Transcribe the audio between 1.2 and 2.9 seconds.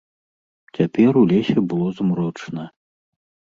у лесе было змрочна.